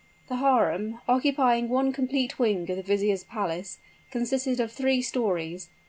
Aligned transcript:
The 0.29 0.37
harem, 0.37 0.99
occupying 1.07 1.69
one 1.69 1.93
complete 1.93 2.39
wing 2.39 2.67
of 2.71 2.75
the 2.75 2.81
vizier's 2.81 3.23
palace, 3.23 3.77
consisted 4.09 4.59
of 4.59 4.71
three 4.71 5.03
stories. 5.03 5.69